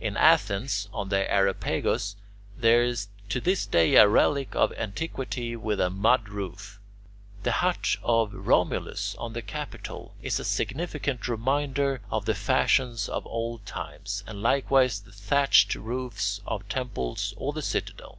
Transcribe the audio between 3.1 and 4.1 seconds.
to this day a